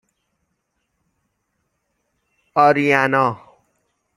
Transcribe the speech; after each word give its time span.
آریَنا 2.63 3.27